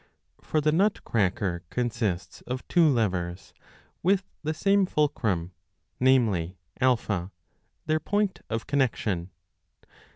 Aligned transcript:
For 0.41 0.61
the 0.61 0.71
nut 0.71 1.03
cracker 1.03 1.61
consists 1.69 2.41
of 2.47 2.67
two 2.67 2.87
levers, 2.89 3.53
with 4.01 4.23
the 4.41 4.51
same 4.51 4.87
fulcrum, 4.87 5.51
namely, 5.99 6.57
A, 6.81 7.29
their 7.85 7.99
point 7.99 8.39
of 8.49 8.65
connexion. 8.65 9.29